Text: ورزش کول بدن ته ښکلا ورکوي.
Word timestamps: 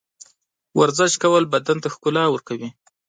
ورزش 0.79 1.11
کول 1.23 1.43
بدن 1.53 1.77
ته 1.83 1.87
ښکلا 1.93 2.23
ورکوي. 2.29 2.69